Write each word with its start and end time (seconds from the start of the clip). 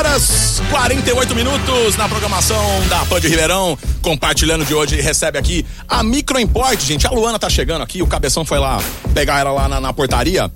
horas 0.00 0.62
48 0.70 1.34
minutos 1.34 1.94
na 1.94 2.08
programação 2.08 2.64
da 2.88 3.04
Pan 3.04 3.20
de 3.20 3.28
Ribeirão. 3.28 3.76
Compartilhando 4.00 4.64
de 4.64 4.74
hoje, 4.74 4.98
recebe 4.98 5.36
aqui 5.36 5.66
a 5.86 6.02
Microimport, 6.02 6.80
gente. 6.80 7.06
A 7.06 7.10
Luana 7.10 7.38
tá 7.38 7.50
chegando 7.50 7.82
aqui, 7.82 8.00
o 8.00 8.06
cabeção 8.06 8.42
foi 8.42 8.58
lá 8.58 8.82
pegar 9.12 9.40
ela 9.40 9.52
lá 9.52 9.68
na, 9.68 9.78
na 9.78 9.92
portaria. 9.92 10.50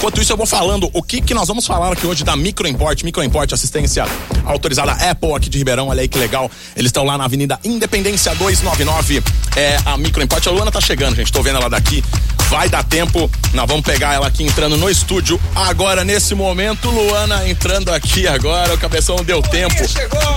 Enquanto 0.00 0.18
isso, 0.18 0.32
eu 0.32 0.36
vou 0.38 0.46
falando 0.46 0.88
o 0.94 1.02
que, 1.02 1.20
que 1.20 1.34
nós 1.34 1.46
vamos 1.46 1.66
falar 1.66 1.92
aqui 1.92 2.06
hoje 2.06 2.24
da 2.24 2.34
Microimport. 2.34 3.02
Microimport, 3.02 3.52
assistência 3.52 4.06
autorizada 4.46 4.92
Apple 4.92 5.34
aqui 5.34 5.50
de 5.50 5.58
Ribeirão. 5.58 5.88
Olha 5.88 6.00
aí 6.00 6.08
que 6.08 6.18
legal. 6.18 6.50
Eles 6.74 6.88
estão 6.88 7.04
lá 7.04 7.18
na 7.18 7.26
Avenida 7.26 7.60
Independência 7.62 8.34
299. 8.34 9.22
É 9.54 9.76
a 9.84 9.98
Microimport. 9.98 10.46
A 10.46 10.50
Luana 10.52 10.72
tá 10.72 10.80
chegando, 10.80 11.16
gente. 11.16 11.30
Tô 11.30 11.42
vendo 11.42 11.56
ela 11.56 11.68
daqui. 11.68 12.02
Vai 12.48 12.66
dar 12.70 12.82
tempo. 12.82 13.30
Nós 13.52 13.66
vamos 13.68 13.84
pegar 13.84 14.14
ela 14.14 14.26
aqui 14.26 14.42
entrando 14.42 14.78
no 14.78 14.88
estúdio. 14.88 15.38
Agora, 15.54 16.02
nesse 16.02 16.34
momento, 16.34 16.88
Luana 16.88 17.46
entrando 17.46 17.92
aqui 17.92 18.26
agora. 18.26 18.72
O 18.72 18.78
cabeção 18.78 19.16
deu 19.16 19.42
tempo. 19.42 19.82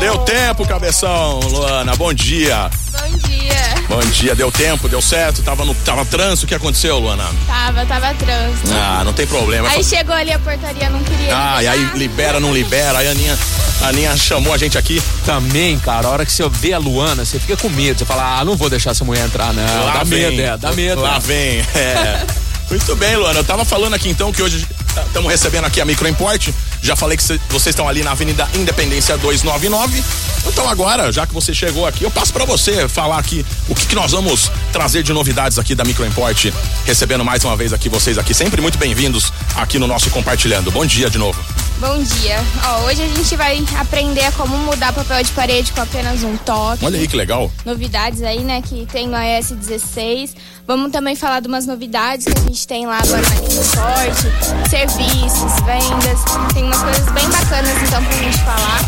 Deu 0.01 0.17
tempo, 0.25 0.67
cabeção. 0.67 1.39
Luana, 1.39 1.95
bom 1.95 2.13
dia. 2.13 2.69
Bom 3.13 3.27
dia. 3.27 3.85
Bom 3.87 3.99
dia, 4.11 4.35
deu 4.35 4.51
tempo, 4.51 4.89
deu 4.89 5.01
certo? 5.01 5.43
Tava 5.43 5.63
no 5.63 5.75
tava 5.75 6.03
trânsito, 6.05 6.45
o 6.45 6.47
que 6.47 6.55
aconteceu, 6.55 6.97
Luana? 6.97 7.29
Tava, 7.45 7.85
tava 7.85 8.13
trânsito. 8.15 8.71
Ah, 8.73 9.03
não 9.05 9.13
tem 9.13 9.27
problema. 9.27 9.69
Aí 9.69 9.83
chegou 9.83 10.15
ali 10.15 10.31
a 10.31 10.39
portaria, 10.39 10.89
não 10.89 11.03
queria. 11.03 11.31
Ah, 11.31 11.61
e 11.61 11.67
aí 11.67 11.91
libera, 11.95 12.39
não 12.39 12.53
libera. 12.53 12.97
Aí 12.97 13.07
a 13.07 13.11
Aninha, 13.11 13.37
a 13.81 13.87
Aninha 13.89 14.17
chamou 14.17 14.53
a 14.53 14.57
gente 14.57 14.77
aqui. 14.77 15.01
Também, 15.25 15.77
cara, 15.77 16.07
a 16.07 16.11
hora 16.11 16.25
que 16.25 16.31
você 16.31 16.47
vê 16.49 16.73
a 16.73 16.79
Luana, 16.79 17.23
você 17.23 17.39
fica 17.39 17.55
com 17.55 17.69
medo. 17.69 17.99
Você 17.99 18.05
fala, 18.05 18.39
ah, 18.39 18.45
não 18.45 18.55
vou 18.55 18.69
deixar 18.69 18.91
essa 18.91 19.05
mulher 19.05 19.25
entrar, 19.25 19.53
não. 19.53 19.85
Lá 19.85 19.93
dá 19.93 20.03
vem. 20.03 20.19
medo, 20.19 20.41
é, 20.41 20.57
dá 20.57 20.71
medo. 20.71 21.01
Lá 21.01 21.17
é. 21.17 21.19
vem, 21.19 21.59
é. 21.75 22.25
Muito 22.69 22.95
bem, 22.95 23.15
Luana. 23.15 23.39
Eu 23.39 23.43
tava 23.43 23.63
falando 23.63 23.93
aqui 23.93 24.09
então 24.09 24.31
que 24.31 24.41
hoje 24.41 24.65
estamos 25.05 25.29
recebendo 25.29 25.65
aqui 25.65 25.79
a 25.79 25.85
Microimport. 25.85 26.49
Já 26.83 26.95
falei 26.97 27.15
que 27.17 27.23
cê- 27.23 27.39
vocês 27.49 27.67
estão 27.73 27.87
ali 27.87 28.03
na 28.03 28.11
Avenida 28.11 28.47
Independência 28.53 29.17
299. 29.17 30.03
Então 30.45 30.67
agora, 30.67 31.11
já 31.13 31.25
que 31.25 31.33
você 31.33 31.53
chegou 31.53 31.87
aqui, 31.87 32.03
eu 32.03 32.11
passo 32.11 32.33
para 32.33 32.43
você 32.43 32.87
falar 32.89 33.17
aqui 33.17 33.45
o 33.69 33.73
que, 33.73 33.87
que 33.87 33.95
nós 33.95 34.11
vamos 34.11 34.51
trazer 34.71 35.01
de 35.01 35.13
novidades 35.13 35.57
aqui 35.57 35.73
da 35.73 35.85
Microimport, 35.85 36.51
recebendo 36.85 37.23
mais 37.23 37.43
uma 37.45 37.55
vez 37.55 37.71
aqui 37.71 37.87
vocês 37.87 38.17
aqui, 38.17 38.33
sempre 38.33 38.61
muito 38.61 38.77
bem-vindos 38.77 39.31
aqui 39.55 39.79
no 39.79 39.87
nosso 39.87 40.09
compartilhando. 40.09 40.69
Bom 40.71 40.85
dia 40.85 41.09
de 41.09 41.17
novo. 41.17 41.41
Bom 41.83 42.01
dia. 42.01 42.37
Ó, 42.65 42.85
hoje 42.85 43.03
a 43.03 43.07
gente 43.09 43.35
vai 43.35 43.61
aprender 43.77 44.31
como 44.37 44.57
mudar 44.59 44.93
papel 44.93 45.21
de 45.21 45.29
parede 45.33 45.69
com 45.73 45.81
apenas 45.81 46.23
um 46.23 46.37
toque. 46.37 46.85
Olha 46.85 46.97
aí 46.97 47.05
que 47.09 47.17
legal. 47.17 47.51
Novidades 47.65 48.23
aí, 48.23 48.39
né, 48.39 48.61
que 48.61 48.85
tem 48.85 49.05
no 49.05 49.17
iOS 49.17 49.51
16. 49.51 50.33
Vamos 50.65 50.93
também 50.93 51.13
falar 51.13 51.41
de 51.41 51.49
umas 51.49 51.67
novidades 51.67 52.25
que 52.25 52.39
a 52.39 52.41
gente 52.41 52.65
tem 52.65 52.87
lá 52.87 52.99
agora 52.99 53.21
na 53.21 53.35
Microsoft, 53.35 54.23
serviços, 54.69 55.51
vendas. 55.65 56.53
Tem 56.53 56.63
umas 56.63 56.81
coisas 56.81 57.11
bem 57.11 57.27
bacanas 57.27 57.83
então 57.85 58.01
pra 58.01 58.17
gente 58.17 58.37
falar. 58.37 58.79